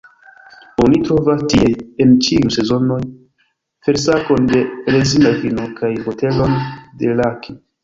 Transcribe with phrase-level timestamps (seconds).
[0.85, 1.67] Oni trovas tie,
[2.05, 2.97] en ĉiuj sezonoj,
[3.89, 4.65] felsakon da
[4.97, 6.59] rezina vino, kaj botelon
[7.05, 7.59] da rhaki.